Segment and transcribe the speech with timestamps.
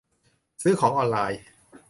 [0.61, 1.41] ซื้อของออนไลน์